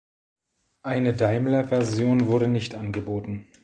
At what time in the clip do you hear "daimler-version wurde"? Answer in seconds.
1.13-2.47